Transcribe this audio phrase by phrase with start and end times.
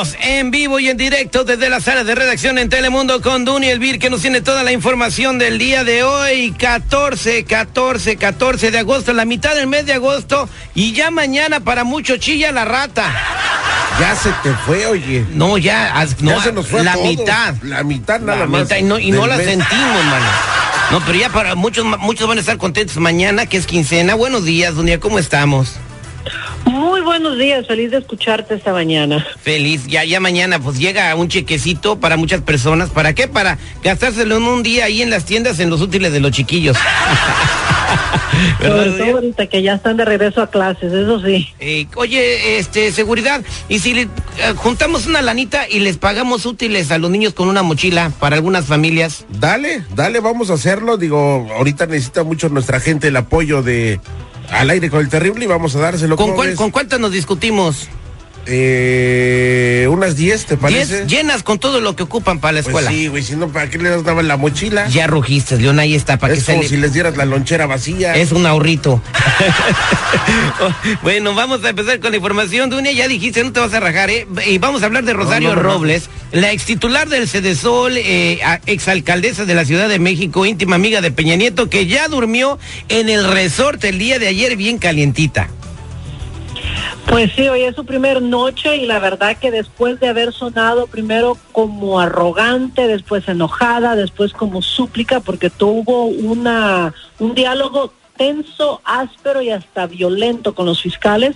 [0.00, 3.68] Estamos en vivo y en directo desde la sala de redacción en Telemundo con Duni
[3.68, 8.78] Elvir que nos tiene toda la información del día de hoy, 14, 14, 14 de
[8.78, 13.12] agosto, la mitad del mes de agosto y ya mañana para mucho chilla la rata.
[14.00, 15.26] Ya se te fue, oye.
[15.34, 17.04] No, ya, no, ya se nos fue la todo.
[17.04, 17.54] mitad.
[17.62, 18.62] La mitad nada La más.
[18.62, 19.44] mitad y no, y no la mes.
[19.48, 20.26] sentimos, mano.
[20.92, 24.14] No, pero ya para muchos, muchos van a estar contentos mañana, que es quincena.
[24.14, 25.74] Buenos días, Dunia, ¿cómo estamos?
[26.64, 29.26] Muy buenos días, feliz de escucharte esta mañana.
[29.40, 32.90] Feliz, ya, ya mañana pues llega un chequecito para muchas personas.
[32.90, 33.28] ¿Para qué?
[33.28, 36.76] Para gastárselo en un día ahí en las tiendas en los útiles de los chiquillos.
[38.58, 41.48] Sobre ¿Verdad, todo ahorita que ya están de regreso a clases, eso sí.
[41.58, 44.08] Eh, oye, este, seguridad, y si le, eh,
[44.56, 48.66] juntamos una lanita y les pagamos útiles a los niños con una mochila para algunas
[48.66, 49.26] familias.
[49.28, 50.96] Dale, dale, vamos a hacerlo.
[50.96, 54.00] Digo, ahorita necesita mucho nuestra gente el apoyo de
[54.50, 56.16] al aire con el terrible y vamos a dárselo.
[56.16, 56.54] ¿Con, ¿cómo cuál?
[56.54, 57.88] ¿Con cuántas nos discutimos?
[58.46, 61.04] Eh, unas 10, ¿te parece?
[61.04, 62.90] Diez llenas con todo lo que ocupan para la Pues escuela.
[62.90, 64.88] sí, güey, si no, ¿para qué les daban la mochila?
[64.88, 67.24] Ya rugiste, León, ahí está, para que es se como le- si les dieras la
[67.26, 68.14] lonchera vacía.
[68.16, 69.02] Es un ahorrito.
[71.02, 72.70] bueno, vamos a empezar con la información.
[72.70, 74.26] Dunia, ya dijiste, no te vas a rajar, ¿eh?
[74.46, 75.62] Y vamos a hablar de Rosario no.
[75.62, 81.00] Robles, la ex titular del Cedesol, eh, exalcaldesa de la Ciudad de México, íntima amiga
[81.00, 85.48] de Peña Nieto, que ya durmió en el resort el día de ayer bien calientita.
[87.10, 90.86] Pues sí, hoy es su primer noche y la verdad que después de haber sonado
[90.86, 99.42] primero como arrogante, después enojada, después como súplica, porque tuvo una un diálogo tenso, áspero
[99.42, 101.34] y hasta violento con los fiscales,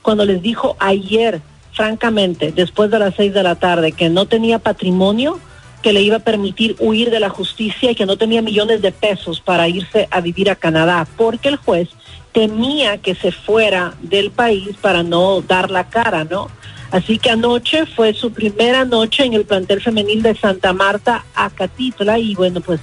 [0.00, 1.40] cuando les dijo ayer,
[1.72, 5.40] francamente, después de las seis de la tarde, que no tenía patrimonio
[5.82, 8.92] que le iba a permitir huir de la justicia y que no tenía millones de
[8.92, 11.88] pesos para irse a vivir a Canadá, porque el juez
[12.36, 16.50] temía que se fuera del país para no dar la cara, ¿no?
[16.90, 22.18] Así que anoche fue su primera noche en el plantel femenil de Santa Marta, Acatitla,
[22.18, 22.78] y bueno, pues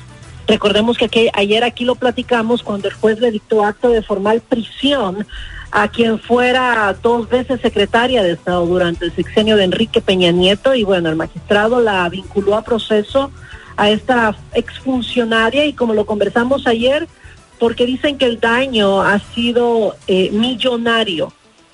[0.47, 4.41] recordemos que aquel- ayer aquí lo platicamos cuando el juez le dictó acto de formal
[4.41, 5.27] prisión
[5.69, 10.73] a quien fuera dos veces secretaria de Estado durante el sexenio de Enrique Peña Nieto,
[10.73, 13.29] y bueno, el magistrado la vinculó a proceso
[13.77, 17.07] a esta exfuncionaria y como lo conversamos ayer,
[17.63, 21.31] porque dicen que el daño ha sido eh, millonario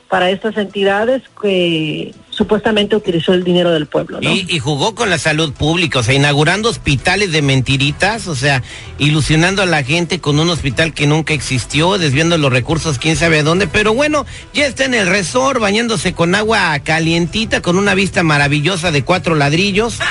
[0.08, 4.32] para estas entidades que supuestamente utilizó el dinero del pueblo, ¿no?
[4.32, 8.64] Y, y jugó con la salud pública, o sea, inaugurando hospitales de mentiritas, o sea,
[8.98, 13.40] ilusionando a la gente con un hospital que nunca existió, desviando los recursos quién sabe
[13.40, 17.94] a dónde, pero bueno, ya está en el resort, bañándose con agua calientita, con una
[17.94, 20.00] vista maravillosa de cuatro ladrillos.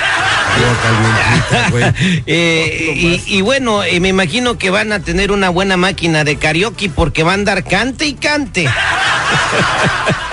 [2.25, 2.93] Eh,
[3.27, 6.89] y, y bueno, eh, me imagino que van a tener una buena máquina de karaoke
[6.89, 8.67] porque va a andar cante y cante.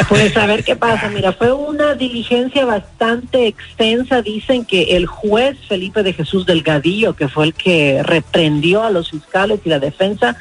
[0.08, 1.08] Pues a ver qué pasa.
[1.08, 4.22] Mira, fue una diligencia bastante extensa.
[4.22, 9.10] Dicen que el juez Felipe de Jesús Delgadillo, que fue el que reprendió a los
[9.10, 10.36] fiscales y la defensa,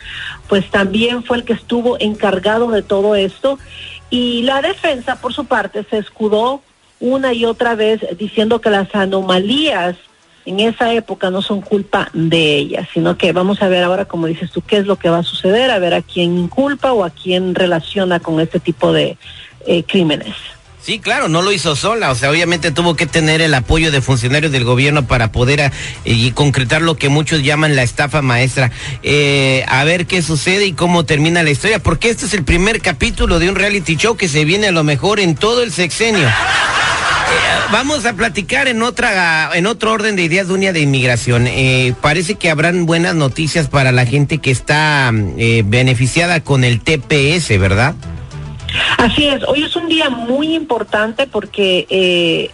[0.48, 3.60] pues también fue el que estuvo encargado de todo esto.
[4.10, 6.62] Y la defensa, por su parte, se escudó
[7.00, 9.98] una y otra vez diciendo que las anomalías
[10.46, 14.28] en esa época no son culpa de ella, sino que vamos a ver ahora, como
[14.28, 17.04] dices tú, qué es lo que va a suceder, a ver a quién inculpa o
[17.04, 19.18] a quién relaciona con este tipo de
[19.66, 20.36] eh, crímenes.
[20.86, 24.02] Sí, claro, no lo hizo sola, o sea, obviamente tuvo que tener el apoyo de
[24.02, 25.72] funcionarios del gobierno para poder ah,
[26.04, 28.70] y concretar lo que muchos llaman la estafa maestra.
[29.02, 32.82] Eh, a ver qué sucede y cómo termina la historia, porque este es el primer
[32.82, 36.28] capítulo de un reality show que se viene a lo mejor en todo el sexenio.
[36.28, 36.32] Eh,
[37.72, 41.48] Vamos a platicar en otra, en otro orden de ideas, Dunia, de inmigración.
[41.48, 47.58] Eh, parece que habrán buenas noticias para la gente que está beneficiada con el TPS,
[47.58, 47.96] ¿verdad?
[48.98, 52.52] Así es, hoy es un día muy importante porque eh,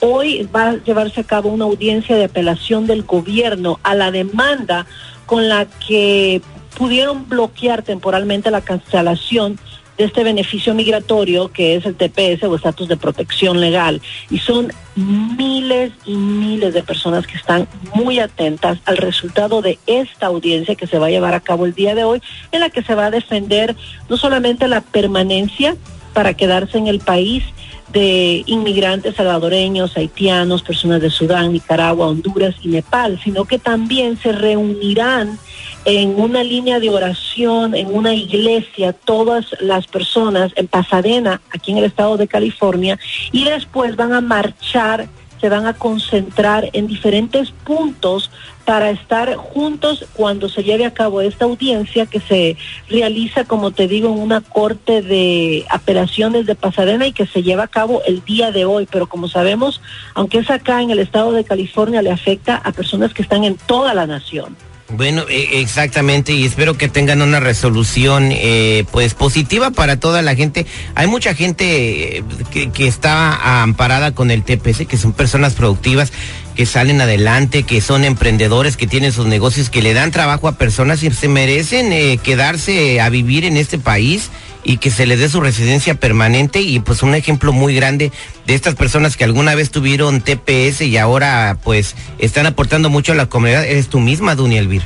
[0.00, 4.86] hoy va a llevarse a cabo una audiencia de apelación del gobierno a la demanda
[5.26, 6.42] con la que
[6.76, 9.58] pudieron bloquear temporalmente la cancelación
[9.96, 14.00] de este beneficio migratorio que es el TPS o estatus de protección legal.
[14.30, 20.26] Y son miles y miles de personas que están muy atentas al resultado de esta
[20.26, 22.82] audiencia que se va a llevar a cabo el día de hoy, en la que
[22.82, 23.76] se va a defender
[24.08, 25.76] no solamente la permanencia
[26.14, 27.44] para quedarse en el país
[27.92, 34.32] de inmigrantes salvadoreños, haitianos, personas de Sudán, Nicaragua, Honduras y Nepal, sino que también se
[34.32, 35.38] reunirán
[35.84, 41.78] en una línea de oración, en una iglesia, todas las personas en Pasadena, aquí en
[41.78, 42.98] el estado de California,
[43.30, 45.08] y después van a marchar
[45.44, 48.30] se van a concentrar en diferentes puntos
[48.64, 52.56] para estar juntos cuando se lleve a cabo esta audiencia que se
[52.88, 57.64] realiza, como te digo, en una corte de apelaciones de Pasadena y que se lleva
[57.64, 58.88] a cabo el día de hoy.
[58.90, 59.82] Pero como sabemos,
[60.14, 63.58] aunque es acá en el estado de California, le afecta a personas que están en
[63.66, 64.56] toda la nación.
[64.96, 70.36] Bueno, e- exactamente, y espero que tengan una resolución eh, pues positiva para toda la
[70.36, 70.66] gente.
[70.94, 72.24] Hay mucha gente eh,
[72.72, 76.12] que, está amparada con el TPS, que son personas productivas,
[76.54, 80.52] que salen adelante, que son emprendedores, que tienen sus negocios, que le dan trabajo a
[80.52, 84.30] personas y se merecen eh, quedarse a vivir en este país
[84.64, 88.10] y que se les dé su residencia permanente y pues un ejemplo muy grande
[88.46, 93.14] de estas personas que alguna vez tuvieron TPS y ahora pues están aportando mucho a
[93.14, 93.64] la comunidad.
[93.64, 94.82] Eres tú misma, Dunia Elvir.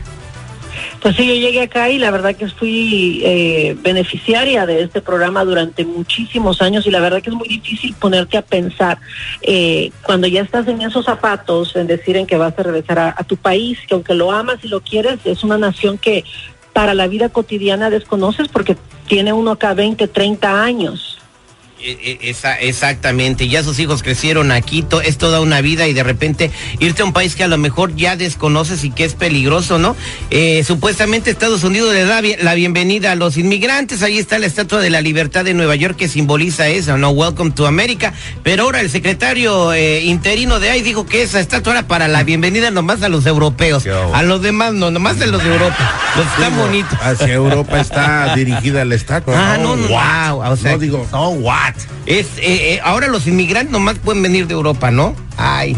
[1.01, 5.45] Pues sí, yo llegué acá y la verdad que fui eh, beneficiaria de este programa
[5.45, 8.99] durante muchísimos años y la verdad que es muy difícil ponerte a pensar
[9.43, 13.25] eh, cuando ya estás en esos zapatos, en decir en que vas a regresar a
[13.25, 16.25] tu país, que aunque lo amas y lo quieres, es una nación que
[16.79, 18.77] para la vida cotidiana desconoces porque
[19.09, 21.18] tiene uno acá 20, 30 años.
[21.81, 25.93] E- e- Esa, exactamente, ya sus hijos crecieron aquí, to- es toda una vida y
[25.93, 29.15] de repente irte a un país que a lo mejor ya desconoces y que es
[29.15, 29.95] peligroso, ¿no?
[30.31, 34.81] Eh, supuestamente Estados Unidos le da la bienvenida a los inmigrantes, ahí está la Estatua
[34.81, 37.11] de la Libertad de Nueva York que simboliza eso, ¿no?
[37.11, 41.75] Welcome to America, pero ahora el secretario eh, interino de ahí dijo que esa estatua
[41.75, 45.43] era para la bienvenida nomás a los europeos, a los demás no, nomás de los
[45.45, 46.99] de Europa, los Digo, bonitos.
[47.01, 49.35] Hacia Europa está dirigida la estatua.
[49.55, 51.31] Ah, no, no, wow, o sea, no digo, No,
[51.75, 51.83] what?
[52.07, 55.15] es, eh, eh, ahora los inmigrantes nomás pueden venir de Europa, ¿no?
[55.37, 55.77] Ay.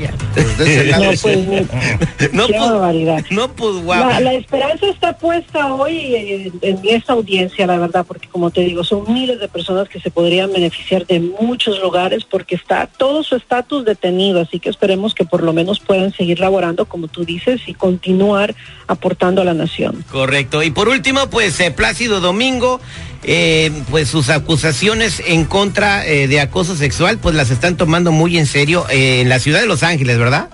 [0.00, 0.12] ya.
[0.34, 0.58] pues
[0.88, 3.24] No, pues, No, qué pues, barbaridad.
[3.30, 4.08] no, pues, guau.
[4.08, 8.62] La, la esperanza está puesta hoy en, en esta audiencia, la verdad, porque como te
[8.62, 13.22] digo, son miles de personas que se podrían beneficiar de muchos lugares porque está todo
[13.22, 17.24] su estatus detenido, así que esperemos que por lo menos puedan seguir laborando, como tú
[17.24, 18.54] dices, y continuar
[18.86, 20.04] aportando a la nación.
[20.10, 20.62] Correcto.
[20.62, 22.80] Y por último, pues eh, Plácido Domingo,
[23.24, 28.38] eh, pues sus acusaciones en contra eh, de acoso sexual, pues las están tomando muy
[28.38, 30.50] en serio eh, en la ciudad de Los Ángeles, ¿verdad?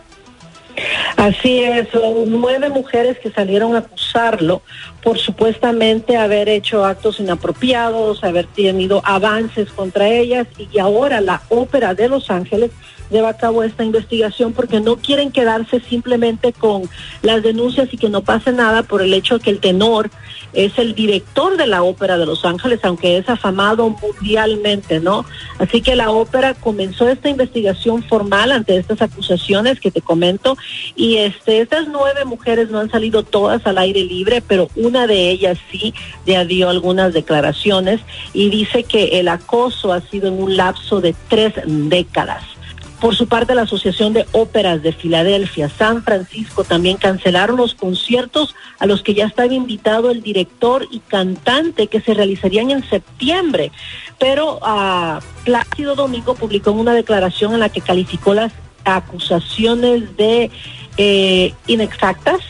[1.17, 1.89] Así es,
[2.29, 4.63] nueve mujeres que salieron a acusarlo
[5.03, 11.95] por supuestamente haber hecho actos inapropiados, haber tenido avances contra ellas y ahora la ópera
[11.95, 12.71] de Los Ángeles
[13.11, 16.89] lleva a cabo esta investigación porque no quieren quedarse simplemente con
[17.23, 20.11] las denuncias y que no pase nada por el hecho que el tenor
[20.53, 25.25] es el director de la ópera de Los Ángeles, aunque es afamado mundialmente, ¿no?
[25.59, 30.57] Así que la ópera comenzó esta investigación formal ante estas acusaciones que te comento
[30.97, 35.31] y este estas nueve mujeres no han salido todas al aire libre, pero una de
[35.31, 35.93] ellas sí
[36.27, 38.01] ya dio algunas declaraciones
[38.33, 42.58] y dice que el acoso ha sido en un lapso de tres décadas.
[43.01, 48.57] Por su parte, la Asociación de Óperas de Filadelfia, San Francisco, también cancelaron los conciertos
[48.81, 53.71] a los que ya estaba invitado el director y cantante que se realizarían en septiembre.
[54.19, 58.53] Pero ah, Plácido Domingo publicó una declaración en la que calificó las
[58.85, 60.51] acusaciones de
[60.97, 62.41] eh, inexactas.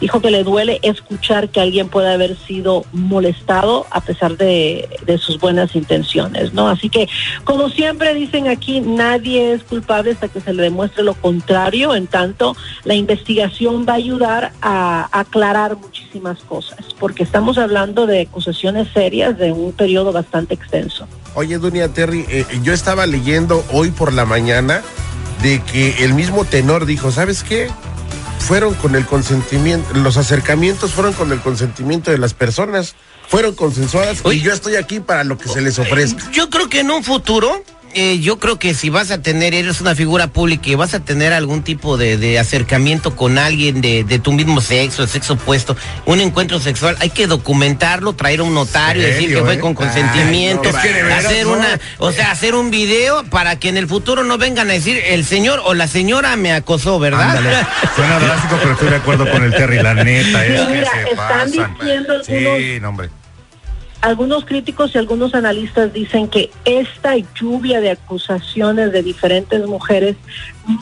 [0.00, 4.88] Dijo que le duele escuchar que alguien pueda haber sido molestado a pesar de,
[5.18, 6.68] sus buenas intenciones, ¿no?
[6.68, 7.08] Así que,
[7.44, 11.94] como siempre dicen aquí, nadie es culpable hasta que se le demuestre lo contrario.
[11.94, 18.22] En tanto, la investigación va a ayudar a, aclarar muchísimas cosas, porque estamos hablando de
[18.22, 21.08] acusaciones serias de un periodo bastante extenso.
[21.34, 24.82] Oye, Dunia Terry, eh, yo estaba leyendo hoy por la mañana
[25.42, 27.68] de que el mismo tenor dijo, ¿sabes qué?
[28.48, 32.94] Fueron con el consentimiento, los acercamientos fueron con el consentimiento de las personas,
[33.28, 34.38] fueron consensuadas Oye.
[34.38, 36.30] y yo estoy aquí para lo que se les ofrezca.
[36.32, 37.62] Yo creo que en un futuro,
[37.94, 41.00] eh, yo creo que si vas a tener, eres una figura pública y vas a
[41.00, 45.34] tener algún tipo de, de acercamiento con alguien de, de tu mismo sexo, de sexo
[45.34, 45.76] opuesto,
[46.06, 49.58] un encuentro sexual, hay que documentarlo, traer a un notario, ¿Serio, decir que fue eh?
[49.60, 51.52] con consentimiento, Ay, no, Es que de veras, hacer no.
[51.54, 55.00] una, o sea, hacer un video para que en el futuro no vengan a decir
[55.06, 57.36] el señor o la señora me acosó, ¿verdad?
[57.36, 57.56] Ándale.
[57.96, 60.44] Suena drástico, pero estoy de acuerdo con el Terry, la neta.
[60.46, 61.76] Es que Mira, se están pasan.
[61.80, 63.08] diciendo Sí, algunos- no, hombre.
[64.00, 70.16] Algunos críticos y algunos analistas dicen que esta lluvia de acusaciones de diferentes mujeres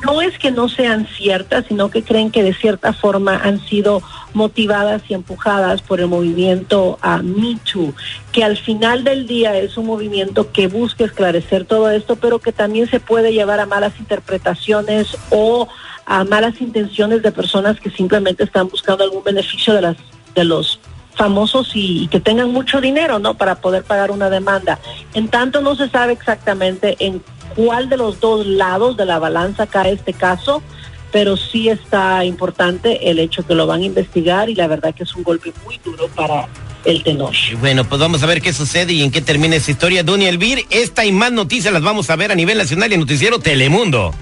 [0.05, 4.03] no es que no sean ciertas, sino que creen que de cierta forma han sido
[4.35, 7.95] motivadas y empujadas por el movimiento a Me Too,
[8.33, 12.53] que al final del día es un movimiento que busca esclarecer todo esto, pero que
[12.53, 15.69] también se puede llevar a malas interpretaciones o
[16.05, 19.97] a malas intenciones de personas que simplemente están buscando algún beneficio de las
[20.35, 20.79] de los
[21.17, 23.35] famosos y, que tengan mucho dinero, ¿no?
[23.35, 24.79] Para poder pagar una demanda.
[25.15, 27.23] En tanto no se sabe exactamente en
[27.55, 30.63] cuál de los dos lados de la balanza cae este caso,
[31.11, 35.05] pero sí está importante el hecho que lo van a investigar y la verdad que
[35.05, 36.47] es un golpe muy duro para
[36.85, 37.35] el tenor.
[37.61, 40.03] Bueno, pues vamos a ver qué sucede y en qué termina esa historia.
[40.03, 43.01] Duny Elvir, esta y más noticias las vamos a ver a nivel nacional y en
[43.01, 44.13] Noticiero Telemundo.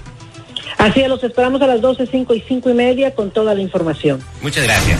[0.77, 3.61] Así es, los esperamos a las 12, 5 y 5 y media con toda la
[3.61, 4.21] información.
[4.41, 4.99] Muchas gracias.